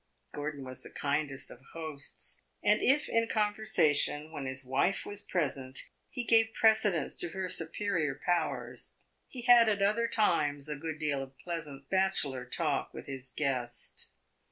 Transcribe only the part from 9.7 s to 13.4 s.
other times a good deal of pleasant bachelor talk with his